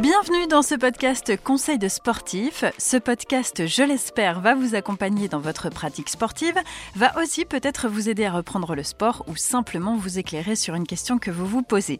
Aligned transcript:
Bienvenue 0.00 0.46
dans 0.46 0.60
ce 0.60 0.74
podcast 0.74 1.42
Conseil 1.42 1.78
de 1.78 1.88
sportif. 1.88 2.64
Ce 2.76 2.98
podcast, 2.98 3.66
je 3.66 3.82
l'espère, 3.82 4.42
va 4.42 4.54
vous 4.54 4.74
accompagner 4.74 5.26
dans 5.26 5.38
votre 5.38 5.70
pratique 5.70 6.10
sportive, 6.10 6.56
va 6.96 7.18
aussi 7.18 7.46
peut-être 7.46 7.88
vous 7.88 8.10
aider 8.10 8.26
à 8.26 8.32
reprendre 8.32 8.74
le 8.74 8.82
sport 8.82 9.24
ou 9.26 9.36
simplement 9.36 9.96
vous 9.96 10.18
éclairer 10.18 10.54
sur 10.54 10.74
une 10.74 10.86
question 10.86 11.16
que 11.16 11.30
vous 11.30 11.46
vous 11.46 11.62
posez. 11.62 11.98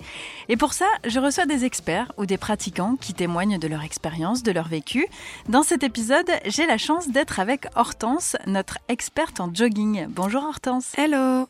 Et 0.50 0.58
pour 0.58 0.74
ça, 0.74 0.84
je 1.06 1.18
reçois 1.18 1.46
des 1.46 1.64
experts 1.64 2.12
ou 2.18 2.26
des 2.26 2.36
pratiquants 2.36 2.96
qui 2.96 3.14
témoignent 3.14 3.58
de 3.58 3.66
leur 3.66 3.82
expérience, 3.82 4.42
de 4.42 4.52
leur 4.52 4.68
vécu. 4.68 5.06
Dans 5.48 5.62
cet 5.62 5.82
épisode, 5.82 6.30
j'ai 6.44 6.66
la 6.66 6.76
chance 6.76 7.08
d'être 7.08 7.40
avec 7.40 7.66
Hortense, 7.76 8.36
notre 8.46 8.76
experte 8.88 9.40
en 9.40 9.48
jogging. 9.54 10.06
Bonjour 10.10 10.44
Hortense. 10.44 10.92
Hello. 10.98 11.48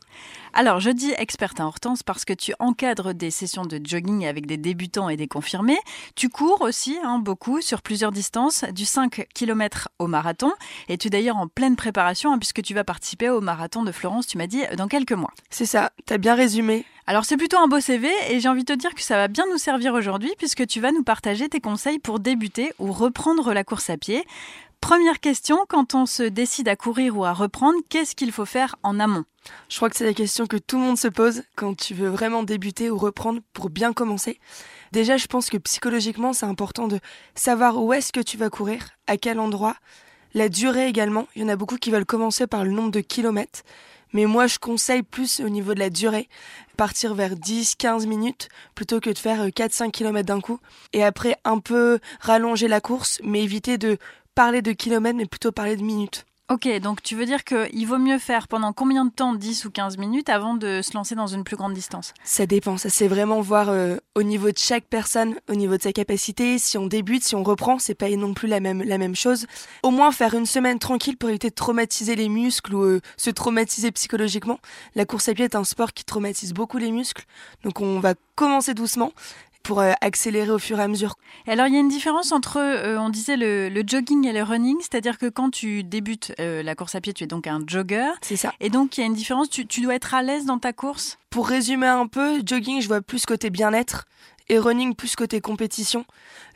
Alors, 0.59 0.81
je 0.81 0.89
dis 0.89 1.13
experte 1.19 1.61
en 1.61 1.67
Hortense 1.67 2.03
parce 2.03 2.25
que 2.25 2.33
tu 2.33 2.55
encadres 2.61 3.13
des 3.13 3.31
sessions 3.31 3.67
de 3.67 3.79
jogging 3.85 4.25
avec 4.25 4.47
des 4.47 4.57
débutants 4.57 5.11
et 5.11 5.17
des 5.19 5.29
confirmés. 5.29 5.77
Tu 6.15 6.31
cours 6.31 6.63
aussi, 6.63 6.97
hein, 7.05 7.19
beaucoup, 7.19 7.61
sur 7.61 7.83
plusieurs 7.83 8.11
distances, 8.11 8.65
du 8.73 8.87
5 8.87 9.27
km 9.35 9.91
au 9.99 10.07
marathon. 10.07 10.51
Et 10.89 10.97
tu 10.97 11.09
es 11.09 11.11
d'ailleurs 11.11 11.37
en 11.37 11.47
pleine 11.47 11.77
préparation, 11.77 12.33
hein, 12.33 12.39
puisque 12.39 12.63
tu 12.63 12.73
vas 12.73 12.85
participer 12.85 13.29
au 13.29 13.43
marathon 13.43 13.83
de 13.83 13.93
Florence, 13.93 14.27
tu 14.27 14.39
m'as 14.39 14.47
dit, 14.47 14.63
dans 14.79 14.89
quelques 14.89 15.13
mois. 15.13 15.35
C'est 15.51 15.67
ça, 15.67 15.93
t'as 16.07 16.17
bien 16.17 16.35
résumé. 16.35 16.87
Alors 17.09 17.25
c'est 17.25 17.37
plutôt 17.37 17.59
un 17.59 17.69
beau 17.69 17.79
CV 17.79 18.11
et 18.31 18.41
j'ai 18.41 18.49
envie 18.49 18.65
de 18.65 18.75
te 18.75 18.77
dire 18.77 18.93
que 18.93 19.01
ça 19.01 19.15
va 19.17 19.29
bien 19.29 19.45
nous 19.53 19.59
servir 19.59 19.95
aujourd'hui 19.95 20.33
puisque 20.39 20.67
tu 20.67 20.81
vas 20.81 20.91
nous 20.91 21.05
partager 21.05 21.49
tes 21.49 21.61
conseils 21.61 22.01
pour 22.01 22.19
débuter 22.19 22.73
ou 22.81 22.91
reprendre 22.91 23.53
la 23.55 23.63
course 23.63 23.91
à 23.91 23.97
pied. 23.97 24.25
Première 24.81 25.19
question, 25.19 25.59
quand 25.69 25.95
on 25.95 26.07
se 26.07 26.23
décide 26.23 26.69
à 26.69 26.77
courir 26.77 27.19
ou 27.19 27.25
à 27.25 27.33
reprendre, 27.33 27.79
qu'est-ce 27.89 28.15
qu'il 28.15 28.31
faut 28.31 28.45
faire 28.45 28.77
en 28.83 29.01
amont? 29.01 29.25
Je 29.69 29.77
crois 29.77 29.91
que 29.91 29.97
c'est 29.97 30.05
la 30.05 30.15
question 30.15 30.47
que 30.47 30.57
tout 30.57 30.77
le 30.77 30.85
monde 30.85 30.99
se 30.99 31.09
pose 31.09 31.43
quand 31.57 31.77
tu 31.77 31.95
veux 31.95 32.09
vraiment 32.09 32.43
débuter 32.43 32.91
ou 32.91 32.99
reprendre 32.99 33.41
pour 33.53 33.71
bien 33.71 33.93
commencer. 33.93 34.39
Déjà, 34.93 35.17
je 35.17 35.27
pense 35.27 35.51
que 35.51 35.57
psychologiquement, 35.57 36.33
c'est 36.33 36.47
important 36.47 36.87
de 36.87 37.01
savoir 37.35 37.83
où 37.83 37.93
est-ce 37.93 38.13
que 38.13 38.21
tu 38.21 38.37
vas 38.37 38.51
courir, 38.51 38.91
à 39.07 39.17
quel 39.17 39.41
endroit, 39.41 39.77
la 40.35 40.49
durée 40.49 40.87
également. 40.87 41.27
Il 41.35 41.43
y 41.43 41.45
en 41.45 41.49
a 41.49 41.57
beaucoup 41.57 41.77
qui 41.77 41.91
veulent 41.91 42.07
commencer 42.07 42.47
par 42.47 42.65
le 42.65 42.71
nombre 42.71 42.91
de 42.91 43.01
kilomètres. 43.01 43.63
Mais 44.13 44.27
moi, 44.27 44.47
je 44.47 44.59
conseille 44.59 45.03
plus 45.03 45.41
au 45.41 45.49
niveau 45.49 45.75
de 45.75 45.81
la 45.81 45.91
durée, 45.91 46.29
partir 46.77 47.15
vers 47.15 47.35
10-15 47.35 48.07
minutes 48.07 48.49
plutôt 48.75 49.01
que 49.01 49.11
de 49.11 49.19
faire 49.19 49.49
4-5 49.49 49.91
km 49.91 50.27
d'un 50.27 50.41
coup. 50.41 50.61
Et 50.93 51.03
après, 51.03 51.37
un 51.45 51.59
peu 51.59 51.99
rallonger 52.21 52.69
la 52.69 52.81
course, 52.81 53.19
mais 53.25 53.43
éviter 53.43 53.79
de 53.79 53.99
parler 54.37 54.63
de 54.63 54.71
kilomètres, 54.73 55.17
mais 55.17 55.27
plutôt 55.27 55.51
parler 55.51 55.77
de 55.77 55.83
minutes. 55.83 56.25
Ok, 56.49 56.69
donc 56.79 57.03
tu 57.03 57.17
veux 57.17 57.27
dire 57.27 57.43
qu'il 57.43 57.87
vaut 57.89 57.99
mieux 57.99 58.21
faire 58.21 58.47
pendant 58.47 58.73
combien 58.73 59.05
de 59.05 59.11
temps 59.11 59.35
10 59.35 59.65
ou 59.65 59.71
15 59.73 59.99
minutes 59.99 60.29
avant 60.29 60.55
de 60.55 60.81
se 60.81 60.95
lancer 60.95 61.17
dans 61.17 61.27
une 61.27 61.43
plus 61.43 61.57
grande 61.57 61.73
distance? 61.73 62.15
Ça 62.23 62.47
dépend, 62.47 62.77
ça 62.77 62.89
c'est 62.89 63.09
vraiment 63.09 63.41
voir 63.41 63.69
euh, 63.69 63.97
au 64.15 64.23
niveau 64.23 64.53
de 64.53 64.59
chaque 64.59 64.85
personne, 64.85 65.35
au 65.49 65.57
niveau 65.57 65.77
de 65.77 65.83
sa 65.83 65.93
capacité, 65.93 66.59
si 66.59 66.79
on 66.79 66.87
débute, 66.87 67.25
si 67.25 67.35
on 67.35 67.43
reprend, 67.43 67.81
c'est 67.81 67.97
pas 67.97 68.09
non 68.11 68.33
plus 68.33 68.47
la 68.47 68.61
même, 68.61 68.85
la 68.85 68.97
même 68.97 69.17
chose. 69.17 69.47
Au 69.83 69.91
moins 69.91 70.13
faire 70.13 70.35
une 70.35 70.47
semaine 70.47 70.79
tranquille 70.79 71.17
pour 71.17 71.31
éviter 71.31 71.51
de 71.51 71.55
traumatiser 71.55 72.15
les 72.15 72.29
muscles 72.29 72.77
ou 72.77 72.85
euh, 72.85 73.01
se 73.17 73.31
traumatiser 73.31 73.91
psychologiquement. 73.91 74.61
La 74.95 75.05
course 75.05 75.29
à 75.29 75.35
pied 75.35 75.47
est 75.47 75.57
un 75.57 75.65
sport 75.65 75.93
qui 75.95 76.05
traumatise 76.05 76.53
beaucoup 76.53 76.79
les 76.79 76.93
muscles, 76.93 77.25
donc 77.65 77.81
on 77.81 77.99
va 77.99 78.15
commencer 78.37 78.73
doucement 78.73 79.11
pour 79.67 79.81
euh, 79.81 79.93
accélérer 80.01 80.51
au 80.51 80.61
fur 80.61 80.79
et 80.79 80.83
à 80.85 80.89
mesure. 80.89 81.17
alors 81.49 81.67
il 81.67 81.75
y 81.75 81.77
a 81.77 81.81
une 81.81 81.89
différence 81.89 82.31
entre, 82.31 82.59
euh, 82.59 83.01
on 83.01 83.09
disait 83.09 83.37
le, 83.37 83.83
jogging 83.85 84.25
et 84.27 84.33
le 84.33 84.45
running, 84.45 84.77
c'est-à-dire 84.79 85.19
que 85.19 85.27
quand 85.27 85.51
tu 85.51 85.83
débutes 85.83 86.33
euh, 86.39 86.63
la 86.63 86.77
course 86.77 86.95
à 86.95 87.01
pied, 87.01 87.13
tu 87.13 87.25
es 87.25 87.27
donc 87.27 87.49
un 87.49 87.61
jogger. 87.67 88.11
C'est 88.23 88.37
ça. 88.37 88.53
Et 88.61 88.71
donc 88.71 88.97
il 88.97 89.01
y 89.01 89.03
a 89.03 89.07
une 89.07 89.15
différence, 89.15 89.51
tu, 89.51 89.67
tu 89.67 89.81
dois 89.81 89.97
être 89.97 90.15
à 90.15 90.23
l'aise 90.23 90.47
dans 90.47 90.59
ta 90.59 90.73
course? 90.73 91.19
Pour 91.31 91.49
résumer 91.49 91.89
un 91.89 92.07
peu, 92.07 92.41
jogging, 92.47 92.81
je 92.81 92.87
vois 92.87 93.01
plus 93.01 93.27
côté 93.27 93.51
bien-être 93.51 94.07
et 94.49 94.57
running 94.61 94.95
plus 94.95 95.17
côté 95.17 95.41
compétition. 95.41 96.05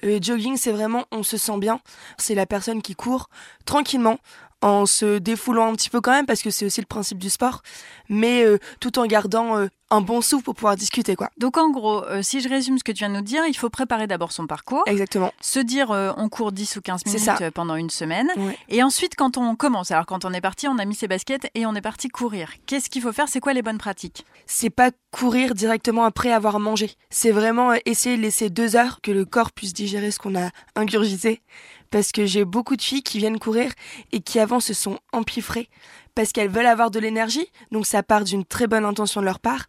jogging, 0.04 0.56
c'est 0.56 0.70
vraiment 0.70 1.04
on 1.10 1.24
se 1.24 1.36
sent 1.36 1.58
bien. 1.58 1.80
C'est 2.16 2.36
la 2.36 2.46
personne 2.46 2.80
qui 2.80 2.94
court 2.94 3.28
tranquillement 3.64 4.18
en 4.62 4.86
se 4.86 5.18
défoulant 5.18 5.72
un 5.72 5.74
petit 5.74 5.90
peu 5.90 6.00
quand 6.00 6.12
même 6.12 6.26
parce 6.26 6.42
que 6.42 6.50
c'est 6.50 6.66
aussi 6.66 6.80
le 6.80 6.86
principe 6.86 7.18
du 7.18 7.30
sport, 7.30 7.62
mais 8.08 8.44
euh, 8.44 8.58
tout 8.78 8.98
en 8.98 9.06
gardant 9.06 9.56
euh, 9.56 9.68
un 9.90 10.00
bon 10.00 10.20
souffle 10.20 10.44
pour 10.44 10.54
pouvoir 10.54 10.76
discuter 10.76 11.16
quoi. 11.16 11.30
Donc 11.38 11.56
en 11.56 11.70
gros, 11.70 12.04
euh, 12.04 12.22
si 12.22 12.40
je 12.40 12.48
résume 12.48 12.78
ce 12.78 12.84
que 12.84 12.92
tu 12.92 12.98
viens 12.98 13.08
de 13.08 13.14
nous 13.14 13.22
dire, 13.22 13.42
il 13.46 13.54
faut 13.54 13.70
préparer 13.70 14.06
d'abord 14.06 14.32
son 14.32 14.46
parcours. 14.46 14.82
Exactement. 14.86 15.32
Se 15.40 15.60
dire 15.60 15.90
on 16.16 16.28
court 16.28 16.52
10 16.52 16.76
ou 16.76 16.80
15 16.80 17.06
minutes 17.06 17.50
pendant 17.54 17.76
une 17.76 17.90
semaine 17.90 18.28
et 18.68 18.82
ensuite 18.82 19.14
quand 19.16 19.36
on 19.36 19.56
commence, 19.56 19.90
alors 19.90 20.06
quand 20.06 20.24
on 20.24 20.32
est 20.32 20.40
parti, 20.40 20.68
on 20.68 20.78
a 20.78 20.84
mis 20.84 20.94
ses 20.94 21.08
baskets 21.08 21.50
et 21.54 21.66
on 21.66 21.74
est 21.74 21.80
parti 21.80 22.08
courir. 22.08 22.52
Qu'est-ce 22.66 22.90
qu'il 22.90 23.02
faut 23.02 23.12
faire? 23.12 23.28
C'est 23.28 23.40
quoi 23.40 23.52
les 23.52 23.62
bonnes 23.62 23.78
pratiques? 23.78 24.24
C'est 24.46 24.70
pas 24.70 24.90
courir 25.10 25.54
directement 25.54 26.04
après 26.04 26.32
avoir 26.32 26.60
mangé. 26.60 26.92
C'est 27.10 27.32
vraiment 27.32 27.72
essayer 27.84 28.16
de 28.16 28.22
laisser 28.22 28.50
deux 28.50 28.76
heures 28.76 29.00
que 29.02 29.10
le 29.10 29.24
corps 29.24 29.52
puisse 29.52 29.72
digérer 29.72 30.10
ce 30.10 30.18
qu'on 30.18 30.36
a 30.36 30.50
ingurgité 30.76 31.42
parce 31.90 32.12
que 32.12 32.26
j'ai 32.26 32.44
beaucoup 32.44 32.76
de 32.76 32.82
filles 32.82 33.02
qui 33.02 33.18
viennent 33.18 33.38
courir 33.38 33.72
et 34.12 34.20
qui 34.20 34.38
avant 34.38 34.60
se 34.60 34.74
sont 34.74 34.98
empiffrées 35.12 35.68
parce 36.14 36.32
qu'elles 36.32 36.50
veulent 36.50 36.66
avoir 36.66 36.90
de 36.90 36.98
l'énergie, 36.98 37.46
donc 37.70 37.86
ça 37.86 38.02
part 38.02 38.24
d'une 38.24 38.44
très 38.44 38.66
bonne 38.66 38.84
intention 38.84 39.20
de 39.20 39.26
leur 39.26 39.38
part, 39.38 39.66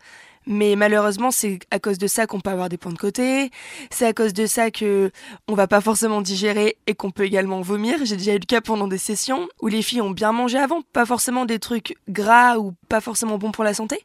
mais 0.48 0.76
malheureusement, 0.76 1.30
c'est 1.30 1.60
à 1.70 1.80
cause 1.80 1.98
de 1.98 2.08
ça 2.08 2.26
qu'on 2.26 2.40
peut 2.40 2.50
avoir 2.50 2.68
des 2.68 2.78
points 2.78 2.92
de 2.92 2.98
côté. 2.98 3.52
C'est 3.92 4.08
à 4.08 4.14
cause 4.14 4.34
de 4.34 4.48
ça 4.48 4.72
que 4.72 5.12
on 5.48 5.54
va 5.54 5.68
pas 5.68 5.82
forcément 5.82 6.22
digérer 6.22 6.78
et 6.88 6.96
qu'on 6.96 7.12
peut 7.12 7.26
également 7.26 7.62
vomir. 7.62 7.98
J'ai 8.04 8.18
déjà 8.18 8.34
eu 8.34 8.40
le 8.40 8.46
cas 8.46 8.62
pendant 8.62 8.88
des 8.88 8.98
sessions 8.98 9.48
où 9.62 9.68
les 9.68 9.82
filles 9.82 10.02
ont 10.02 10.10
bien 10.12 10.32
mangé 10.32 10.58
avant, 10.58 10.82
pas 10.94 11.06
forcément 11.06 11.46
des 11.46 11.60
trucs 11.60 11.96
gras 12.10 12.58
ou 12.58 12.74
pas 12.90 13.02
forcément 13.02 13.38
bons 13.38 13.52
pour 13.52 13.64
la 13.64 13.74
santé, 13.74 14.04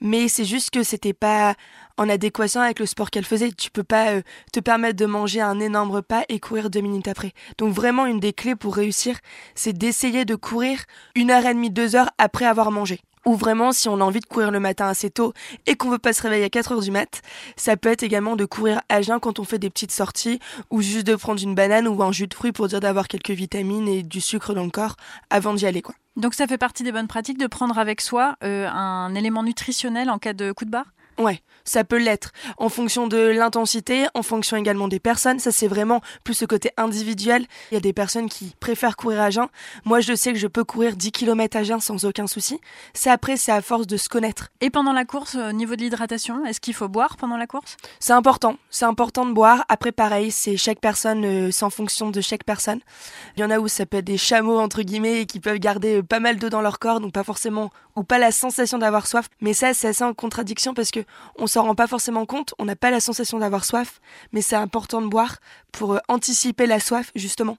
mais 0.00 0.28
c'est 0.28 0.44
juste 0.44 0.70
que 0.70 0.82
c'était 0.82 1.14
pas 1.14 1.54
en 1.98 2.08
adéquation 2.08 2.60
avec 2.60 2.78
le 2.78 2.86
sport 2.86 3.10
qu'elles 3.10 3.24
faisaient. 3.24 3.50
Tu 3.52 3.70
peux 3.70 3.82
pas 3.82 4.12
euh, 4.12 4.22
te 4.52 4.60
permettre 4.60 4.96
de 4.96 5.06
manger 5.06 5.40
un 5.40 5.60
énorme 5.60 5.90
repas 5.90 6.22
et 6.28 6.40
courir 6.40 6.70
deux 6.70 6.80
minutes 6.80 7.08
après. 7.08 7.32
Donc 7.58 7.74
vraiment, 7.74 8.06
une 8.06 8.20
des 8.20 8.32
clés 8.32 8.56
pour 8.56 8.74
réussir, 8.74 9.18
c'est 9.54 9.76
d'essayer 9.76 10.24
de 10.24 10.34
courir 10.34 10.80
une 11.14 11.30
heure 11.30 11.44
et 11.44 11.54
demie, 11.54 11.70
deux 11.70 11.96
heures 11.96 12.10
après 12.18 12.46
avoir 12.46 12.70
mangé. 12.70 13.00
Ou 13.26 13.34
vraiment, 13.34 13.72
si 13.72 13.88
on 13.88 14.00
a 14.00 14.04
envie 14.04 14.20
de 14.20 14.26
courir 14.26 14.50
le 14.50 14.60
matin 14.60 14.86
assez 14.86 15.10
tôt 15.10 15.34
et 15.66 15.76
qu'on 15.76 15.90
veut 15.90 15.98
pas 15.98 16.12
se 16.14 16.22
réveiller 16.22 16.44
à 16.44 16.48
4 16.48 16.72
heures 16.72 16.80
du 16.80 16.90
mat, 16.90 17.20
ça 17.56 17.76
peut 17.76 17.90
être 17.90 18.02
également 18.02 18.36
de 18.36 18.46
courir 18.46 18.80
à 18.88 19.02
jeun 19.02 19.20
quand 19.20 19.38
on 19.38 19.44
fait 19.44 19.58
des 19.58 19.68
petites 19.68 19.92
sorties 19.92 20.38
ou 20.70 20.80
juste 20.80 21.06
de 21.06 21.14
prendre 21.14 21.42
une 21.42 21.54
banane 21.54 21.88
ou 21.88 22.02
un 22.02 22.12
jus 22.12 22.26
de 22.26 22.34
fruits 22.34 22.52
pour 22.52 22.68
dire 22.68 22.80
d'avoir 22.80 23.08
quelques 23.08 23.30
vitamines 23.30 23.88
et 23.88 24.02
du 24.02 24.20
sucre 24.20 24.54
dans 24.54 24.64
le 24.64 24.70
corps 24.70 24.96
avant 25.28 25.52
d'y 25.52 25.66
aller, 25.66 25.82
quoi. 25.82 25.94
Donc 26.16 26.34
ça 26.34 26.46
fait 26.46 26.58
partie 26.58 26.82
des 26.82 26.90
bonnes 26.90 27.06
pratiques 27.06 27.38
de 27.38 27.46
prendre 27.46 27.78
avec 27.78 28.00
soi 28.00 28.36
euh, 28.42 28.66
un 28.68 29.14
élément 29.14 29.42
nutritionnel 29.42 30.10
en 30.10 30.18
cas 30.18 30.32
de 30.32 30.50
coup 30.50 30.64
de 30.64 30.70
barre? 30.70 30.86
Ouais, 31.18 31.42
ça 31.64 31.82
peut 31.82 31.98
l'être. 31.98 32.32
En 32.58 32.68
fonction 32.68 33.08
de 33.08 33.18
l'intensité, 33.18 34.06
en 34.14 34.22
fonction 34.22 34.56
également 34.56 34.86
des 34.86 35.00
personnes. 35.00 35.40
Ça, 35.40 35.50
c'est 35.50 35.66
vraiment 35.66 36.00
plus 36.22 36.34
ce 36.34 36.44
côté 36.44 36.70
individuel. 36.76 37.44
Il 37.70 37.74
y 37.74 37.76
a 37.76 37.80
des 37.80 37.92
personnes 37.92 38.28
qui 38.28 38.54
préfèrent 38.60 38.96
courir 38.96 39.20
à 39.20 39.30
jeun. 39.30 39.48
Moi, 39.84 40.00
je 40.00 40.14
sais 40.14 40.32
que 40.32 40.38
je 40.38 40.46
peux 40.46 40.62
courir 40.62 40.96
10 40.96 41.10
km 41.10 41.56
à 41.56 41.64
jeun 41.64 41.80
sans 41.80 42.04
aucun 42.04 42.28
souci. 42.28 42.60
C'est 42.94 43.10
après, 43.10 43.36
c'est 43.36 43.50
à 43.50 43.60
force 43.62 43.88
de 43.88 43.96
se 43.96 44.08
connaître. 44.08 44.48
Et 44.60 44.70
pendant 44.70 44.92
la 44.92 45.04
course, 45.04 45.34
au 45.34 45.52
niveau 45.52 45.74
de 45.74 45.82
l'hydratation, 45.82 46.44
est-ce 46.46 46.60
qu'il 46.60 46.74
faut 46.74 46.88
boire 46.88 47.16
pendant 47.16 47.36
la 47.36 47.48
course? 47.48 47.76
C'est 47.98 48.12
important. 48.12 48.56
C'est 48.70 48.84
important 48.84 49.26
de 49.26 49.32
boire. 49.32 49.64
Après, 49.68 49.90
pareil, 49.90 50.30
c'est 50.30 50.56
chaque 50.56 50.80
personne, 50.80 51.24
euh, 51.24 51.50
c'est 51.50 51.64
en 51.64 51.70
fonction 51.70 52.10
de 52.10 52.20
chaque 52.20 52.44
personne. 52.44 52.80
Il 53.36 53.40
y 53.40 53.44
en 53.44 53.50
a 53.50 53.58
où 53.58 53.66
ça 53.66 53.86
peut 53.86 53.96
être 53.96 54.04
des 54.04 54.18
chameaux, 54.18 54.60
entre 54.60 54.82
guillemets, 54.82 55.22
et 55.22 55.26
qui 55.26 55.40
peuvent 55.40 55.58
garder 55.58 55.96
euh, 55.96 56.02
pas 56.02 56.20
mal 56.20 56.38
d'eau 56.38 56.48
dans 56.48 56.60
leur 56.60 56.78
corps, 56.78 57.00
donc 57.00 57.12
pas 57.12 57.24
forcément, 57.24 57.70
ou 57.96 58.04
pas 58.04 58.18
la 58.18 58.30
sensation 58.30 58.78
d'avoir 58.78 59.06
soif. 59.08 59.28
Mais 59.40 59.52
ça, 59.52 59.74
c'est 59.74 59.88
assez 59.88 60.04
en 60.04 60.14
contradiction 60.14 60.74
parce 60.74 60.92
que 60.92 61.00
on 61.36 61.46
s'en 61.46 61.62
rend 61.64 61.74
pas 61.74 61.86
forcément 61.86 62.26
compte, 62.26 62.54
on 62.58 62.64
n'a 62.64 62.76
pas 62.76 62.90
la 62.90 63.00
sensation 63.00 63.38
d'avoir 63.38 63.64
soif, 63.64 64.00
mais 64.32 64.42
c'est 64.42 64.56
important 64.56 65.00
de 65.00 65.06
boire 65.06 65.36
pour 65.72 65.94
euh, 65.94 65.98
anticiper 66.08 66.66
la 66.66 66.80
soif 66.80 67.10
justement. 67.14 67.56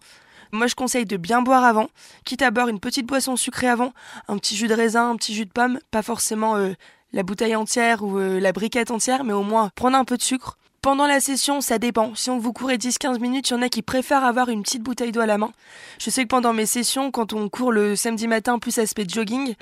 Moi, 0.51 0.65
je 0.65 0.73
conseille 0.73 1.05
de 1.05 1.17
bien 1.17 1.43
boire 1.43 1.63
avant, 1.63 1.89
quitte 2.25 2.41
à 2.41 2.49
boire 2.49 2.69
une 2.69 2.79
petite 2.79 3.05
boisson 3.05 3.35
sucrée 3.35 3.67
avant, 3.67 3.93
un 4.27 4.37
petit 4.37 4.55
jus 4.55 4.67
de 4.67 4.73
raisin, 4.73 5.11
un 5.11 5.15
petit 5.15 5.35
jus 5.35 5.45
de 5.45 5.51
pomme, 5.51 5.79
pas 5.91 6.01
forcément 6.01 6.55
euh, 6.55 6.73
la 7.13 7.21
bouteille 7.21 7.55
entière 7.55 8.03
ou 8.03 8.17
euh, 8.17 8.39
la 8.39 8.51
briquette 8.51 8.89
entière, 8.89 9.23
mais 9.23 9.33
au 9.33 9.43
moins 9.43 9.69
prendre 9.75 9.97
un 9.97 10.05
peu 10.05 10.17
de 10.17 10.23
sucre. 10.23 10.57
Pendant 10.81 11.07
la 11.07 11.19
session, 11.19 11.59
ça 11.59 11.77
dépend. 11.77 12.15
Si 12.15 12.29
on 12.29 12.39
vous 12.39 12.53
courez 12.53 12.77
10-15 12.77 13.19
minutes, 13.19 13.49
il 13.49 13.53
y 13.53 13.55
en 13.57 13.61
a 13.61 13.67
qui 13.67 13.81
préfèrent 13.81 14.23
avoir 14.23 14.47
une 14.47 14.63
petite 14.63 14.81
bouteille 14.81 15.11
d'eau 15.11 15.19
à 15.19 15.25
la 15.25 15.37
main. 15.37 15.51
Je 15.99 16.09
sais 16.09 16.23
que 16.23 16.29
pendant 16.29 16.53
mes 16.53 16.65
sessions, 16.65 17.11
quand 17.11 17.33
on 17.33 17.49
court 17.49 17.73
le 17.73 17.97
samedi 17.97 18.27
matin 18.27 18.59
plus 18.59 18.77
aspect 18.79 19.05
jogging, 19.07 19.55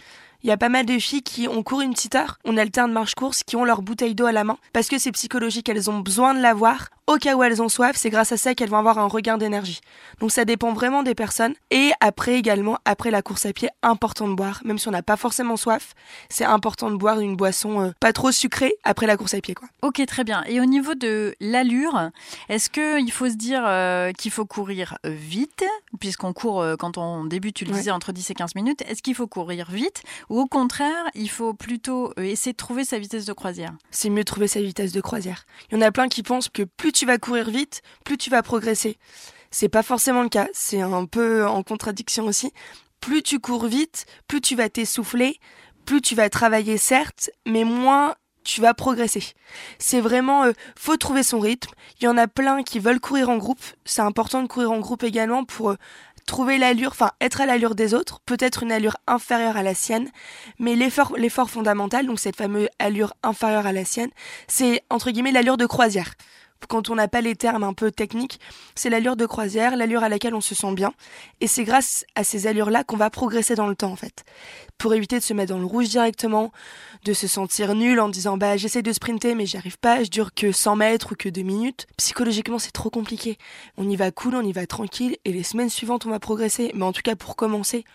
il 0.43 0.49
y 0.49 0.51
a 0.51 0.57
pas 0.57 0.69
mal 0.69 0.85
de 0.85 0.99
filles 0.99 1.23
qui 1.23 1.47
ont 1.47 1.63
couru 1.63 1.83
une 1.83 1.93
petite 1.93 2.15
heure, 2.15 2.37
on 2.45 2.57
alterne 2.57 2.91
marche-course, 2.91 3.43
qui 3.43 3.55
ont 3.55 3.65
leur 3.65 3.81
bouteille 3.81 4.15
d'eau 4.15 4.25
à 4.25 4.31
la 4.31 4.43
main, 4.43 4.57
parce 4.73 4.87
que 4.87 4.99
c'est 4.99 5.11
psychologique, 5.11 5.69
elles 5.69 5.89
ont 5.89 5.99
besoin 5.99 6.33
de 6.33 6.39
l'avoir 6.39 6.89
au 7.07 7.15
cas 7.17 7.35
où 7.35 7.43
elles 7.43 7.61
ont 7.61 7.69
soif, 7.69 7.95
c'est 7.95 8.09
grâce 8.09 8.33
à 8.33 8.37
ça 8.37 8.53
qu'elles 8.53 8.69
vont 8.69 8.77
avoir 8.77 8.99
un 8.99 9.07
regain 9.07 9.37
d'énergie. 9.37 9.79
Donc 10.19 10.31
ça 10.31 10.43
dépend 10.43 10.73
vraiment 10.73 11.03
des 11.03 11.15
personnes. 11.15 11.53
Et 11.71 11.91
après 12.01 12.35
également, 12.35 12.77
après 12.83 13.11
la 13.11 13.21
course 13.21 13.45
à 13.45 13.53
pied, 13.53 13.69
important 13.81 14.27
de 14.27 14.33
boire. 14.33 14.61
Même 14.65 14.77
si 14.77 14.89
on 14.89 14.91
n'a 14.91 15.01
pas 15.01 15.15
forcément 15.15 15.55
soif, 15.55 15.93
c'est 16.29 16.43
important 16.43 16.91
de 16.91 16.97
boire 16.97 17.21
une 17.21 17.37
boisson 17.37 17.81
euh, 17.81 17.91
pas 18.01 18.11
trop 18.11 18.33
sucrée 18.33 18.73
après 18.83 19.07
la 19.07 19.15
course 19.15 19.33
à 19.33 19.39
pied. 19.39 19.53
Quoi. 19.53 19.69
Ok, 19.81 20.05
très 20.05 20.25
bien. 20.25 20.43
Et 20.47 20.59
au 20.59 20.65
niveau 20.65 20.95
de 20.95 21.33
l'allure, 21.39 22.11
est-ce 22.49 22.69
qu'il 22.69 23.11
faut 23.11 23.29
se 23.29 23.35
dire 23.35 23.63
euh, 23.65 24.11
qu'il 24.11 24.31
faut 24.31 24.45
courir 24.45 24.97
vite, 25.05 25.63
puisqu'on 26.01 26.33
court 26.33 26.61
euh, 26.61 26.75
quand 26.75 26.97
on 26.97 27.23
débute, 27.23 27.55
tu 27.55 27.63
le 27.63 27.71
disais, 27.71 27.91
entre 27.91 28.11
10 28.11 28.31
et 28.31 28.33
15 28.33 28.55
minutes, 28.55 28.81
est-ce 28.85 29.01
qu'il 29.01 29.15
faut 29.15 29.27
courir 29.27 29.71
vite? 29.71 30.03
Ou 30.29 30.41
au 30.41 30.45
contraire, 30.45 31.05
il 31.15 31.29
faut 31.29 31.53
plutôt 31.53 32.11
essayer 32.17 32.51
de 32.51 32.57
trouver 32.57 32.83
sa 32.83 32.99
vitesse 32.99 33.23
de 33.23 33.33
croisière? 33.33 33.71
C'est 33.91 34.09
mieux 34.09 34.23
de 34.23 34.23
trouver 34.23 34.49
sa 34.49 34.59
vitesse 34.59 34.91
de 34.91 34.99
croisière. 34.99 35.45
Il 35.71 35.75
y 35.75 35.77
en 35.77 35.81
a 35.81 35.91
plein 35.91 36.09
qui 36.09 36.21
pensent 36.21 36.49
que 36.49 36.63
plus 36.63 36.91
tu 36.97 37.05
vas 37.05 37.17
courir 37.17 37.49
vite, 37.49 37.81
plus 38.03 38.17
tu 38.17 38.29
vas 38.29 38.41
progresser. 38.41 38.97
C'est 39.51 39.69
pas 39.69 39.83
forcément 39.83 40.23
le 40.23 40.29
cas, 40.29 40.47
c'est 40.51 40.81
un 40.81 41.05
peu 41.05 41.45
en 41.45 41.61
contradiction 41.63 42.25
aussi. 42.25 42.51
Plus 43.01 43.21
tu 43.21 43.39
cours 43.39 43.67
vite, 43.67 44.05
plus 44.27 44.41
tu 44.41 44.55
vas 44.55 44.69
t'essouffler, 44.69 45.39
plus 45.85 46.01
tu 46.01 46.15
vas 46.15 46.29
travailler 46.29 46.77
certes, 46.77 47.29
mais 47.45 47.63
moins 47.63 48.15
tu 48.43 48.61
vas 48.61 48.73
progresser. 48.73 49.23
C'est 49.77 50.01
vraiment, 50.01 50.45
euh, 50.45 50.53
faut 50.75 50.97
trouver 50.97 51.21
son 51.21 51.39
rythme. 51.39 51.71
Il 51.99 52.05
y 52.05 52.07
en 52.07 52.17
a 52.17 52.27
plein 52.27 52.63
qui 52.63 52.79
veulent 52.79 52.99
courir 52.99 53.29
en 53.29 53.37
groupe. 53.37 53.61
C'est 53.85 54.01
important 54.01 54.41
de 54.41 54.47
courir 54.47 54.71
en 54.71 54.79
groupe 54.79 55.03
également 55.03 55.43
pour 55.43 55.71
euh, 55.71 55.75
trouver 56.25 56.57
l'allure, 56.57 56.91
enfin 56.91 57.11
être 57.21 57.41
à 57.41 57.45
l'allure 57.45 57.75
des 57.75 57.93
autres, 57.93 58.21
peut-être 58.25 58.63
une 58.63 58.71
allure 58.71 58.97
inférieure 59.05 59.57
à 59.57 59.63
la 59.63 59.73
sienne, 59.73 60.09
mais 60.59 60.75
l'effort, 60.75 61.15
l'effort 61.17 61.49
fondamental, 61.49 62.05
donc 62.05 62.19
cette 62.19 62.35
fameuse 62.35 62.67
allure 62.79 63.13
inférieure 63.23 63.65
à 63.65 63.71
la 63.71 63.85
sienne, 63.85 64.09
c'est 64.47 64.83
entre 64.89 65.11
guillemets 65.11 65.31
l'allure 65.31 65.57
de 65.57 65.65
croisière 65.65 66.13
quand 66.67 66.89
on 66.89 66.95
n'a 66.95 67.07
pas 67.07 67.21
les 67.21 67.35
termes 67.35 67.63
un 67.63 67.73
peu 67.73 67.91
techniques, 67.91 68.39
c'est 68.75 68.89
l'allure 68.89 69.15
de 69.15 69.25
croisière, 69.25 69.75
l'allure 69.75 70.03
à 70.03 70.09
laquelle 70.09 70.35
on 70.35 70.41
se 70.41 70.55
sent 70.55 70.73
bien. 70.73 70.93
Et 71.41 71.47
c'est 71.47 71.63
grâce 71.63 72.05
à 72.15 72.23
ces 72.23 72.47
allures-là 72.47 72.83
qu'on 72.83 72.97
va 72.97 73.09
progresser 73.09 73.55
dans 73.55 73.67
le 73.67 73.75
temps, 73.75 73.91
en 73.91 73.95
fait. 73.95 74.23
Pour 74.77 74.93
éviter 74.93 75.19
de 75.19 75.23
se 75.23 75.33
mettre 75.33 75.53
dans 75.53 75.59
le 75.59 75.65
rouge 75.65 75.89
directement, 75.89 76.51
de 77.03 77.13
se 77.13 77.27
sentir 77.27 77.73
nul 77.75 77.99
en 77.99 78.09
disant 78.09 78.37
bah 78.37 78.57
j'essaie 78.57 78.81
de 78.81 78.91
sprinter 78.91 79.35
mais 79.35 79.45
j'y 79.45 79.57
arrive 79.57 79.77
pas, 79.79 80.03
je 80.03 80.09
dure 80.09 80.33
que 80.33 80.51
100 80.51 80.75
mètres 80.75 81.13
ou 81.13 81.15
que 81.15 81.29
2 81.29 81.41
minutes. 81.41 81.87
Psychologiquement 81.97 82.59
c'est 82.59 82.71
trop 82.71 82.89
compliqué. 82.89 83.37
On 83.77 83.89
y 83.89 83.95
va 83.95 84.11
cool, 84.11 84.35
on 84.35 84.41
y 84.41 84.51
va 84.51 84.67
tranquille 84.67 85.17
et 85.25 85.31
les 85.31 85.43
semaines 85.43 85.69
suivantes 85.69 86.05
on 86.05 86.09
va 86.09 86.19
progresser. 86.19 86.71
Mais 86.75 86.83
en 86.83 86.93
tout 86.93 87.01
cas 87.01 87.15
pour 87.15 87.35
commencer, 87.35 87.85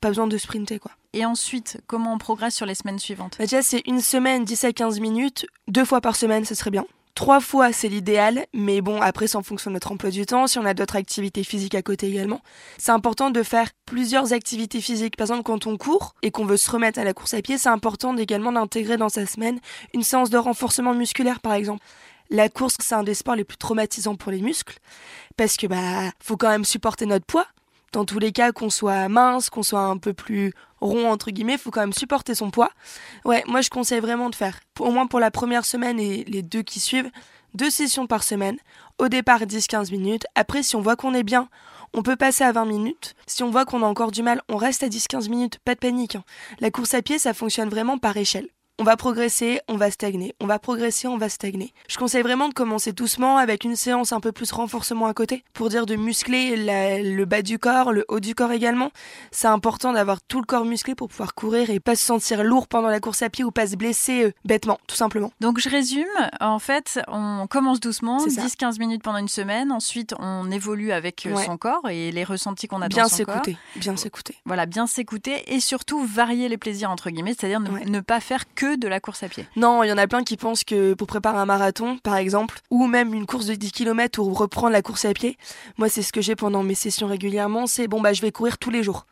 pas 0.00 0.08
besoin 0.08 0.26
de 0.26 0.36
sprinter 0.38 0.78
quoi. 0.78 0.92
Et 1.14 1.26
ensuite, 1.26 1.82
comment 1.86 2.14
on 2.14 2.18
progresse 2.18 2.54
sur 2.54 2.64
les 2.64 2.74
semaines 2.74 2.98
suivantes? 2.98 3.36
Bah, 3.38 3.44
Déjà 3.44 3.62
c'est 3.62 3.82
une 3.86 4.00
semaine 4.00 4.44
10 4.44 4.64
à 4.64 4.72
15 4.72 5.00
minutes, 5.00 5.46
deux 5.68 5.84
fois 5.84 6.00
par 6.00 6.16
semaine 6.16 6.44
ce 6.44 6.54
serait 6.54 6.70
bien. 6.70 6.86
Trois 7.14 7.40
fois, 7.40 7.72
c'est 7.72 7.88
l'idéal, 7.88 8.46
mais 8.54 8.80
bon, 8.80 9.00
après, 9.02 9.26
c'est 9.26 9.36
en 9.36 9.42
fonction 9.42 9.70
de 9.70 9.74
notre 9.74 9.92
emploi 9.92 10.10
du 10.10 10.24
temps, 10.24 10.46
si 10.46 10.58
on 10.58 10.64
a 10.64 10.72
d'autres 10.72 10.96
activités 10.96 11.44
physiques 11.44 11.74
à 11.74 11.82
côté 11.82 12.08
également. 12.08 12.40
C'est 12.78 12.90
important 12.90 13.28
de 13.30 13.42
faire 13.42 13.68
plusieurs 13.84 14.32
activités 14.32 14.80
physiques. 14.80 15.16
Par 15.16 15.26
exemple, 15.26 15.42
quand 15.42 15.66
on 15.66 15.76
court 15.76 16.14
et 16.22 16.30
qu'on 16.30 16.46
veut 16.46 16.56
se 16.56 16.70
remettre 16.70 16.98
à 16.98 17.04
la 17.04 17.12
course 17.12 17.34
à 17.34 17.42
pied, 17.42 17.58
c'est 17.58 17.68
important 17.68 18.16
également 18.16 18.50
d'intégrer 18.50 18.96
dans 18.96 19.10
sa 19.10 19.26
semaine 19.26 19.60
une 19.92 20.02
séance 20.02 20.30
de 20.30 20.38
renforcement 20.38 20.94
musculaire, 20.94 21.40
par 21.40 21.52
exemple. 21.52 21.84
La 22.30 22.48
course, 22.48 22.76
c'est 22.80 22.94
un 22.94 23.02
des 23.02 23.12
sports 23.12 23.36
les 23.36 23.44
plus 23.44 23.58
traumatisants 23.58 24.16
pour 24.16 24.32
les 24.32 24.40
muscles, 24.40 24.78
parce 25.36 25.58
que 25.58 25.66
bah, 25.66 26.10
faut 26.18 26.38
quand 26.38 26.48
même 26.48 26.64
supporter 26.64 27.04
notre 27.04 27.26
poids 27.26 27.46
dans 27.92 28.04
tous 28.04 28.18
les 28.18 28.32
cas, 28.32 28.52
qu'on 28.52 28.70
soit 28.70 29.08
mince, 29.08 29.50
qu'on 29.50 29.62
soit 29.62 29.84
un 29.84 29.98
peu 29.98 30.12
plus 30.12 30.52
rond, 30.80 31.10
entre 31.10 31.30
guillemets, 31.30 31.58
faut 31.58 31.70
quand 31.70 31.80
même 31.80 31.92
supporter 31.92 32.34
son 32.34 32.50
poids. 32.50 32.70
Ouais, 33.24 33.44
moi 33.46 33.60
je 33.60 33.70
conseille 33.70 34.00
vraiment 34.00 34.30
de 34.30 34.34
faire, 34.34 34.60
au 34.80 34.90
moins 34.90 35.06
pour 35.06 35.20
la 35.20 35.30
première 35.30 35.64
semaine 35.64 36.00
et 36.00 36.24
les 36.24 36.42
deux 36.42 36.62
qui 36.62 36.80
suivent, 36.80 37.10
deux 37.54 37.70
sessions 37.70 38.06
par 38.06 38.22
semaine. 38.22 38.56
Au 38.98 39.08
départ 39.08 39.40
10-15 39.42 39.90
minutes. 39.90 40.26
Après, 40.34 40.62
si 40.62 40.76
on 40.76 40.80
voit 40.80 40.96
qu'on 40.96 41.14
est 41.14 41.22
bien, 41.22 41.48
on 41.94 42.02
peut 42.02 42.16
passer 42.16 42.44
à 42.44 42.52
20 42.52 42.64
minutes. 42.64 43.14
Si 43.26 43.42
on 43.42 43.50
voit 43.50 43.64
qu'on 43.64 43.82
a 43.82 43.86
encore 43.86 44.12
du 44.12 44.22
mal, 44.22 44.40
on 44.48 44.56
reste 44.56 44.82
à 44.82 44.88
10-15 44.88 45.28
minutes. 45.28 45.58
Pas 45.64 45.74
de 45.74 45.80
panique. 45.80 46.16
Hein. 46.16 46.24
La 46.60 46.70
course 46.70 46.94
à 46.94 47.02
pied, 47.02 47.18
ça 47.18 47.34
fonctionne 47.34 47.68
vraiment 47.68 47.98
par 47.98 48.16
échelle 48.16 48.48
on 48.78 48.84
va 48.84 48.96
progresser, 48.96 49.60
on 49.68 49.76
va 49.76 49.90
stagner, 49.90 50.34
on 50.40 50.46
va 50.46 50.58
progresser, 50.58 51.06
on 51.06 51.18
va 51.18 51.28
stagner. 51.28 51.72
Je 51.88 51.98
conseille 51.98 52.22
vraiment 52.22 52.48
de 52.48 52.54
commencer 52.54 52.92
doucement 52.92 53.36
avec 53.36 53.64
une 53.64 53.76
séance 53.76 54.12
un 54.12 54.20
peu 54.20 54.32
plus 54.32 54.50
renforcement 54.52 55.06
à 55.06 55.14
côté 55.14 55.44
pour 55.52 55.68
dire 55.68 55.86
de 55.86 55.94
muscler 55.94 56.56
le 56.56 57.24
bas 57.24 57.42
du 57.42 57.58
corps, 57.58 57.92
le 57.92 58.04
haut 58.08 58.20
du 58.20 58.34
corps 58.34 58.52
également. 58.52 58.90
C'est 59.30 59.46
important 59.46 59.92
d'avoir 59.92 60.20
tout 60.22 60.40
le 60.40 60.46
corps 60.46 60.64
musclé 60.64 60.94
pour 60.94 61.08
pouvoir 61.08 61.34
courir 61.34 61.70
et 61.70 61.80
pas 61.80 61.96
se 61.96 62.04
sentir 62.04 62.42
lourd 62.44 62.66
pendant 62.66 62.88
la 62.88 63.00
course 63.00 63.22
à 63.22 63.30
pied 63.30 63.44
ou 63.44 63.50
pas 63.50 63.66
se 63.66 63.76
blesser 63.76 64.24
euh, 64.24 64.32
bêtement, 64.44 64.78
tout 64.86 64.96
simplement. 64.96 65.32
Donc 65.40 65.58
je 65.58 65.68
résume, 65.68 66.06
en 66.40 66.58
fait, 66.58 67.00
on 67.08 67.46
commence 67.48 67.80
doucement, 67.80 68.24
10-15 68.26 68.78
minutes 68.78 69.02
pendant 69.02 69.18
une 69.18 69.28
semaine, 69.28 69.70
ensuite 69.72 70.14
on 70.18 70.50
évolue 70.50 70.92
avec 70.92 71.26
euh, 71.26 71.36
son 71.36 71.56
corps 71.56 71.88
et 71.88 72.10
les 72.10 72.24
ressentis 72.24 72.68
qu'on 72.68 72.82
a 72.82 72.88
bien 72.88 73.04
dans 73.04 73.08
son 73.08 73.24
corps. 73.24 73.42
Bien 73.76 73.96
s'écouter. 73.96 74.36
Voilà, 74.44 74.66
bien 74.66 74.86
s'écouter 74.86 75.54
et 75.54 75.60
surtout 75.60 76.04
varier 76.04 76.48
les 76.48 76.58
plaisirs 76.58 76.90
entre 76.90 77.10
guillemets, 77.10 77.34
c'est-à-dire 77.38 77.60
ne, 77.60 78.00
pas 78.00 78.20
faire 78.20 78.44
que 78.54 78.61
de 78.64 78.88
la 78.88 79.00
course 79.00 79.22
à 79.22 79.28
pied. 79.28 79.46
Non, 79.56 79.82
il 79.82 79.88
y 79.88 79.92
en 79.92 79.98
a 79.98 80.06
plein 80.06 80.22
qui 80.22 80.36
pensent 80.36 80.64
que 80.64 80.94
pour 80.94 81.06
préparer 81.06 81.38
un 81.38 81.46
marathon, 81.46 81.98
par 81.98 82.16
exemple, 82.16 82.60
ou 82.70 82.86
même 82.86 83.14
une 83.14 83.26
course 83.26 83.46
de 83.46 83.54
10 83.54 83.72
km 83.72 84.20
ou 84.20 84.32
reprendre 84.32 84.72
la 84.72 84.82
course 84.82 85.04
à 85.04 85.12
pied, 85.12 85.36
moi 85.76 85.88
c'est 85.88 86.02
ce 86.02 86.12
que 86.12 86.20
j'ai 86.20 86.36
pendant 86.36 86.62
mes 86.62 86.74
sessions 86.74 87.06
régulièrement, 87.06 87.66
c'est 87.66 87.88
bon 87.88 88.00
bah 88.00 88.12
je 88.12 88.22
vais 88.22 88.32
courir 88.32 88.58
tous 88.58 88.70
les 88.70 88.82
jours. 88.82 89.06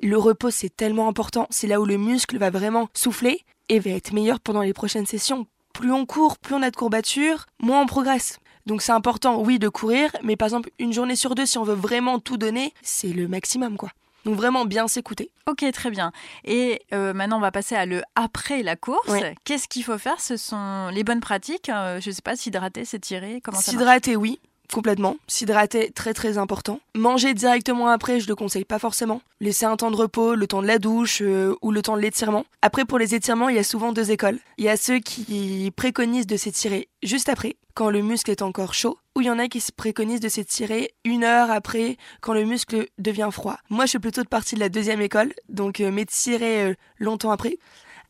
Le 0.00 0.16
repos 0.16 0.50
c'est 0.50 0.74
tellement 0.74 1.08
important, 1.08 1.46
c'est 1.50 1.66
là 1.66 1.80
où 1.80 1.84
le 1.84 1.98
muscle 1.98 2.38
va 2.38 2.50
vraiment 2.50 2.88
souffler 2.94 3.44
et 3.68 3.78
va 3.78 3.90
être 3.90 4.12
meilleur 4.12 4.40
pendant 4.40 4.62
les 4.62 4.72
prochaines 4.72 5.06
sessions. 5.06 5.46
Plus 5.72 5.92
on 5.92 6.06
court, 6.06 6.38
plus 6.38 6.54
on 6.54 6.62
a 6.62 6.70
de 6.70 6.76
courbatures, 6.76 7.46
moins 7.60 7.82
on 7.82 7.86
progresse. 7.86 8.38
Donc 8.66 8.82
c'est 8.82 8.92
important, 8.92 9.40
oui, 9.40 9.58
de 9.58 9.68
courir, 9.68 10.10
mais 10.22 10.36
par 10.36 10.46
exemple, 10.46 10.70
une 10.78 10.92
journée 10.92 11.16
sur 11.16 11.34
deux, 11.34 11.46
si 11.46 11.56
on 11.56 11.64
veut 11.64 11.74
vraiment 11.74 12.18
tout 12.18 12.36
donner, 12.36 12.74
c'est 12.82 13.08
le 13.08 13.26
maximum, 13.26 13.78
quoi. 13.78 13.90
Donc 14.24 14.36
vraiment 14.36 14.64
bien 14.64 14.88
s'écouter. 14.88 15.30
Ok, 15.46 15.64
très 15.72 15.90
bien. 15.90 16.12
Et 16.44 16.82
euh, 16.92 17.14
maintenant, 17.14 17.38
on 17.38 17.40
va 17.40 17.50
passer 17.50 17.74
à 17.74 17.86
le 17.86 18.02
après 18.14 18.62
la 18.62 18.76
course. 18.76 19.10
Qu'est-ce 19.44 19.68
qu'il 19.68 19.84
faut 19.84 19.98
faire? 19.98 20.20
Ce 20.20 20.36
sont 20.36 20.88
les 20.92 21.04
bonnes 21.04 21.20
pratiques. 21.20 21.68
Euh, 21.68 22.00
je 22.00 22.10
ne 22.10 22.14
sais 22.14 22.22
pas, 22.22 22.36
s'hydrater, 22.36 22.84
s'étirer, 22.84 23.40
comment 23.42 23.58
ça 23.58 23.70
S'hydrater, 23.70 24.16
oui. 24.16 24.38
Complètement. 24.72 25.16
S'hydrater, 25.28 25.90
très 25.92 26.12
très 26.12 26.36
important. 26.36 26.80
Manger 26.94 27.32
directement 27.32 27.88
après, 27.88 28.20
je 28.20 28.28
le 28.28 28.34
conseille 28.34 28.66
pas 28.66 28.78
forcément. 28.78 29.22
Laisser 29.40 29.64
un 29.64 29.76
temps 29.76 29.90
de 29.90 29.96
repos, 29.96 30.34
le 30.34 30.46
temps 30.46 30.60
de 30.60 30.66
la 30.66 30.78
douche 30.78 31.22
euh, 31.22 31.54
ou 31.62 31.70
le 31.70 31.80
temps 31.80 31.96
de 31.96 32.02
l'étirement. 32.02 32.44
Après, 32.60 32.84
pour 32.84 32.98
les 32.98 33.14
étirements, 33.14 33.48
il 33.48 33.56
y 33.56 33.58
a 33.58 33.64
souvent 33.64 33.92
deux 33.92 34.10
écoles. 34.10 34.38
Il 34.58 34.64
y 34.64 34.68
a 34.68 34.76
ceux 34.76 34.98
qui 34.98 35.72
préconisent 35.74 36.26
de 36.26 36.36
s'étirer 36.36 36.88
juste 37.02 37.30
après, 37.30 37.56
quand 37.72 37.88
le 37.88 38.02
muscle 38.02 38.30
est 38.30 38.42
encore 38.42 38.74
chaud, 38.74 38.98
ou 39.18 39.20
il 39.20 39.26
y 39.26 39.30
en 39.30 39.38
a 39.40 39.48
qui 39.48 39.58
se 39.58 39.72
préconisent 39.72 40.20
de 40.20 40.28
s'étirer 40.28 40.94
une 41.04 41.24
heure 41.24 41.50
après, 41.50 41.96
quand 42.20 42.32
le 42.32 42.44
muscle 42.44 42.86
devient 42.98 43.30
froid. 43.32 43.58
Moi, 43.68 43.84
je 43.84 43.90
suis 43.90 43.98
plutôt 43.98 44.22
de 44.22 44.28
partie 44.28 44.54
de 44.54 44.60
la 44.60 44.68
deuxième 44.68 45.00
école, 45.00 45.32
donc 45.48 45.80
euh, 45.80 45.90
m'étirer 45.90 46.62
euh, 46.62 46.74
longtemps 47.00 47.32
après. 47.32 47.56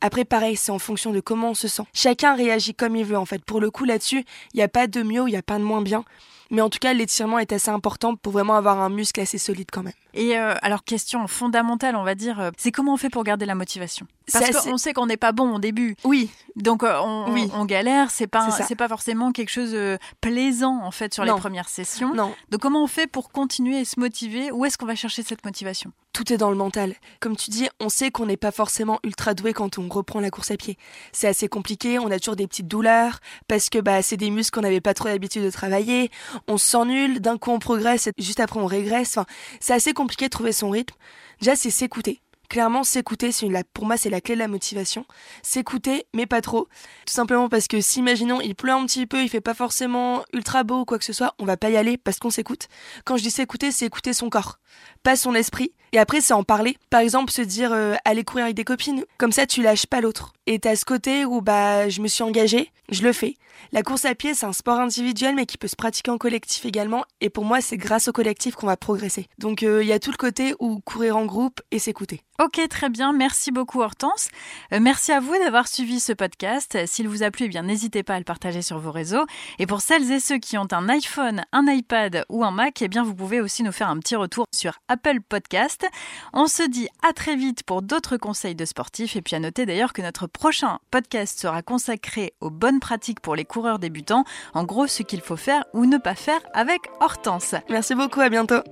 Après, 0.02 0.26
pareil, 0.26 0.54
c'est 0.56 0.70
en 0.70 0.78
fonction 0.78 1.10
de 1.10 1.20
comment 1.20 1.50
on 1.50 1.54
se 1.54 1.66
sent. 1.66 1.84
Chacun 1.94 2.34
réagit 2.34 2.74
comme 2.74 2.94
il 2.94 3.06
veut, 3.06 3.16
en 3.16 3.24
fait. 3.24 3.42
Pour 3.42 3.58
le 3.58 3.70
coup, 3.70 3.86
là-dessus, 3.86 4.22
il 4.52 4.58
n'y 4.58 4.62
a 4.62 4.68
pas 4.68 4.86
de 4.86 5.02
mieux, 5.02 5.22
il 5.26 5.30
n'y 5.30 5.36
a 5.36 5.42
pas 5.42 5.58
de 5.58 5.64
moins 5.64 5.80
bien. 5.80 6.04
Mais 6.50 6.62
en 6.62 6.70
tout 6.70 6.78
cas, 6.78 6.92
l'étirement 6.92 7.38
est 7.38 7.52
assez 7.52 7.70
important 7.70 8.16
pour 8.16 8.32
vraiment 8.32 8.54
avoir 8.54 8.80
un 8.80 8.88
muscle 8.88 9.20
assez 9.20 9.38
solide 9.38 9.68
quand 9.70 9.82
même. 9.82 9.92
Et 10.14 10.38
euh, 10.38 10.54
alors, 10.62 10.84
question 10.84 11.26
fondamentale, 11.26 11.94
on 11.94 12.02
va 12.02 12.14
dire, 12.14 12.40
euh, 12.40 12.50
c'est 12.56 12.72
comment 12.72 12.94
on 12.94 12.96
fait 12.96 13.10
pour 13.10 13.24
garder 13.24 13.46
la 13.46 13.54
motivation? 13.54 14.06
Parce 14.32 14.64
qu'on 14.64 14.78
sait 14.78 14.92
qu'on 14.92 15.06
n'est 15.06 15.16
pas 15.16 15.32
bon 15.32 15.54
au 15.54 15.58
début. 15.58 15.96
Oui. 16.04 16.30
Donc 16.56 16.82
euh, 16.82 16.98
on, 17.00 17.32
oui. 17.32 17.48
on, 17.54 17.64
galère, 17.64 18.10
c'est 18.10 18.26
pas 18.26 18.50
c'est 18.50 18.74
pas 18.74 18.88
forcément 18.88 19.32
quelque 19.32 19.50
chose 19.50 19.72
de 19.72 19.98
plaisant 20.20 20.80
en 20.82 20.90
fait 20.90 21.14
sur 21.14 21.24
les 21.24 21.32
premières 21.32 21.68
sessions. 21.68 22.14
Non. 22.14 22.34
Donc 22.50 22.60
comment 22.60 22.82
on 22.82 22.88
fait 22.88 23.06
pour 23.06 23.30
continuer 23.30 23.80
et 23.80 23.84
se 23.84 24.00
motiver? 24.00 24.50
Où 24.50 24.64
est-ce 24.64 24.76
qu'on 24.76 24.86
va 24.86 24.96
chercher 24.96 25.22
cette 25.22 25.44
motivation? 25.44 25.92
Tout 26.12 26.32
est 26.32 26.36
dans 26.36 26.50
le 26.50 26.56
mental. 26.56 26.94
Comme 27.20 27.36
tu 27.36 27.50
dis, 27.50 27.68
on 27.78 27.88
sait 27.88 28.10
qu'on 28.10 28.26
n'est 28.26 28.36
pas 28.36 28.50
forcément 28.50 28.98
ultra 29.04 29.34
doué 29.34 29.52
quand 29.52 29.78
on 29.78 29.88
reprend 29.88 30.18
la 30.18 30.30
course 30.30 30.50
à 30.50 30.56
pied. 30.56 30.76
C'est 31.12 31.28
assez 31.28 31.48
compliqué, 31.48 31.98
on 32.00 32.10
a 32.10 32.18
toujours 32.18 32.34
des 32.34 32.48
petites 32.48 32.66
douleurs 32.66 33.20
parce 33.46 33.70
que 33.70 33.78
bah 33.78 34.02
c'est 34.02 34.16
des 34.16 34.30
muscles 34.30 34.56
qu'on 34.56 34.62
n'avait 34.62 34.80
pas 34.80 34.94
trop 34.94 35.08
l'habitude 35.08 35.44
de 35.44 35.50
travailler. 35.50 36.10
On 36.46 36.58
se 36.58 36.68
sent 36.68 36.84
nul, 36.86 37.20
d'un 37.20 37.38
coup 37.38 37.50
on 37.50 37.58
progresse, 37.58 38.06
et 38.06 38.12
juste 38.18 38.40
après 38.40 38.60
on 38.60 38.66
régresse. 38.66 39.16
Enfin, 39.16 39.26
c'est 39.60 39.74
assez 39.74 39.92
compliqué 39.92 40.26
de 40.26 40.30
trouver 40.30 40.52
son 40.52 40.70
rythme. 40.70 40.94
Déjà, 41.40 41.56
c'est 41.56 41.70
s'écouter. 41.70 42.20
Clairement, 42.48 42.82
s'écouter, 42.82 43.30
c'est 43.30 43.46
pour 43.74 43.84
moi, 43.84 43.98
c'est 43.98 44.08
la 44.08 44.22
clé 44.22 44.34
de 44.34 44.38
la 44.38 44.48
motivation. 44.48 45.04
S'écouter, 45.42 46.06
mais 46.14 46.24
pas 46.24 46.40
trop. 46.40 46.66
Tout 47.06 47.12
simplement 47.12 47.50
parce 47.50 47.68
que 47.68 47.82
si, 47.82 47.98
imaginons, 47.98 48.40
il 48.40 48.54
pleut 48.54 48.72
un 48.72 48.86
petit 48.86 49.06
peu, 49.06 49.22
il 49.22 49.28
fait 49.28 49.42
pas 49.42 49.52
forcément 49.52 50.24
ultra 50.32 50.64
beau 50.64 50.80
ou 50.80 50.84
quoi 50.86 50.98
que 50.98 51.04
ce 51.04 51.12
soit, 51.12 51.34
on 51.38 51.44
va 51.44 51.58
pas 51.58 51.68
y 51.68 51.76
aller 51.76 51.98
parce 51.98 52.18
qu'on 52.18 52.30
s'écoute. 52.30 52.68
Quand 53.04 53.18
je 53.18 53.22
dis 53.22 53.30
s'écouter, 53.30 53.70
c'est 53.70 53.84
écouter 53.84 54.14
son 54.14 54.30
corps, 54.30 54.58
pas 55.02 55.14
son 55.14 55.34
esprit. 55.34 55.72
Et 55.92 55.98
après, 55.98 56.22
c'est 56.22 56.32
en 56.32 56.42
parler. 56.42 56.78
Par 56.88 57.00
exemple, 57.00 57.30
se 57.32 57.42
dire, 57.42 57.72
euh, 57.72 57.96
aller 58.06 58.24
courir 58.24 58.46
avec 58.46 58.56
des 58.56 58.64
copines. 58.64 59.04
Comme 59.18 59.32
ça, 59.32 59.46
tu 59.46 59.62
lâches 59.62 59.86
pas 59.86 60.00
l'autre. 60.00 60.32
Et 60.50 60.58
t'as 60.58 60.76
ce 60.76 60.86
côté 60.86 61.26
où, 61.26 61.42
bah, 61.42 61.90
je 61.90 62.00
me 62.00 62.08
suis 62.08 62.22
engagée, 62.22 62.72
je 62.88 63.02
le 63.02 63.12
fais. 63.12 63.36
La 63.72 63.82
course 63.82 64.06
à 64.06 64.14
pied, 64.14 64.32
c'est 64.32 64.46
un 64.46 64.54
sport 64.54 64.78
individuel, 64.78 65.34
mais 65.34 65.44
qui 65.44 65.58
peut 65.58 65.68
se 65.68 65.76
pratiquer 65.76 66.10
en 66.10 66.16
collectif 66.16 66.64
également. 66.64 67.04
Et 67.20 67.28
pour 67.28 67.44
moi, 67.44 67.60
c'est 67.60 67.76
grâce 67.76 68.08
au 68.08 68.12
collectif 68.12 68.54
qu'on 68.54 68.66
va 68.66 68.78
progresser. 68.78 69.26
Donc, 69.36 69.62
euh, 69.62 69.82
il 69.82 69.88
y 69.88 69.92
a 69.92 69.98
tout 69.98 70.10
le 70.10 70.16
côté 70.16 70.54
où 70.58 70.80
courir 70.80 71.18
en 71.18 71.26
groupe 71.26 71.60
et 71.70 71.78
s'écouter. 71.78 72.22
Ok, 72.40 72.60
très 72.70 72.88
bien. 72.88 73.12
Merci 73.12 73.50
beaucoup, 73.50 73.82
Hortense. 73.82 74.28
Euh, 74.72 74.78
merci 74.80 75.10
à 75.10 75.18
vous 75.18 75.36
d'avoir 75.38 75.66
suivi 75.66 75.98
ce 75.98 76.12
podcast. 76.12 76.78
S'il 76.86 77.08
vous 77.08 77.24
a 77.24 77.32
plu, 77.32 77.46
eh 77.46 77.48
bien 77.48 77.64
n'hésitez 77.64 78.04
pas 78.04 78.14
à 78.14 78.18
le 78.18 78.24
partager 78.24 78.62
sur 78.62 78.78
vos 78.78 78.92
réseaux. 78.92 79.26
Et 79.58 79.66
pour 79.66 79.80
celles 79.80 80.12
et 80.12 80.20
ceux 80.20 80.38
qui 80.38 80.56
ont 80.56 80.68
un 80.70 80.88
iPhone, 80.88 81.42
un 81.50 81.66
iPad 81.66 82.24
ou 82.28 82.44
un 82.44 82.52
Mac, 82.52 82.80
eh 82.80 82.86
bien 82.86 83.02
vous 83.02 83.14
pouvez 83.14 83.40
aussi 83.40 83.64
nous 83.64 83.72
faire 83.72 83.88
un 83.88 83.98
petit 83.98 84.14
retour 84.14 84.44
sur 84.54 84.78
Apple 84.86 85.20
Podcast. 85.28 85.84
On 86.32 86.46
se 86.46 86.62
dit 86.62 86.88
à 87.02 87.12
très 87.12 87.34
vite 87.34 87.64
pour 87.64 87.82
d'autres 87.82 88.16
conseils 88.16 88.54
de 88.54 88.64
sportifs. 88.64 89.16
Et 89.16 89.22
puis 89.22 89.34
à 89.34 89.40
noter 89.40 89.66
d'ailleurs 89.66 89.92
que 89.92 90.02
notre 90.02 90.28
prochain 90.38 90.78
podcast 90.92 91.38
sera 91.38 91.62
consacré 91.62 92.32
aux 92.40 92.50
bonnes 92.50 92.78
pratiques 92.78 93.20
pour 93.20 93.34
les 93.34 93.44
coureurs 93.44 93.80
débutants. 93.80 94.24
En 94.54 94.62
gros, 94.62 94.86
ce 94.86 95.02
qu'il 95.02 95.20
faut 95.20 95.36
faire 95.36 95.64
ou 95.74 95.84
ne 95.84 95.98
pas 95.98 96.14
faire 96.14 96.40
avec 96.54 96.80
Hortense. 97.00 97.56
Merci 97.68 97.94
beaucoup. 97.96 98.20
À 98.20 98.28
bientôt. 98.28 98.62